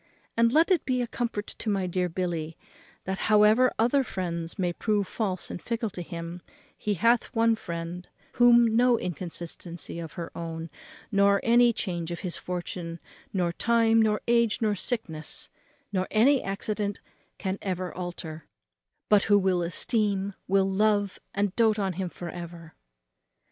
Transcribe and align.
And 0.35 0.51
let 0.51 0.71
it 0.71 0.83
be 0.83 1.03
a 1.03 1.05
comfort 1.05 1.45
to 1.45 1.69
my 1.69 1.85
dear 1.85 2.09
Billy, 2.09 2.57
that, 3.03 3.19
however 3.29 3.71
other 3.77 4.03
friends 4.03 4.57
may 4.57 4.73
prove 4.73 5.07
false 5.07 5.51
and 5.51 5.61
fickle 5.61 5.91
to 5.91 6.01
him, 6.01 6.41
he 6.75 6.95
hath 6.95 7.25
one 7.35 7.55
friend, 7.55 8.07
whom 8.31 8.75
no 8.75 8.97
inconstancy 8.97 9.99
of 9.99 10.13
her 10.13 10.35
own, 10.35 10.71
nor 11.11 11.39
any 11.43 11.71
change 11.71 12.09
of 12.09 12.21
his 12.21 12.35
fortune, 12.35 12.99
nor 13.31 13.53
time, 13.53 14.01
nor 14.01 14.21
age, 14.27 14.59
nor 14.59 14.73
sickness, 14.73 15.51
nor 15.93 16.07
any 16.09 16.41
accident, 16.41 16.99
can 17.37 17.59
ever 17.61 17.93
alter; 17.93 18.47
but 19.07 19.25
who 19.25 19.37
will 19.37 19.61
esteem, 19.61 20.33
will 20.47 20.65
love, 20.67 21.19
and 21.35 21.55
doat 21.55 21.77
on 21.77 21.93
him 21.93 22.09
for 22.09 22.31
ever." 22.31 22.73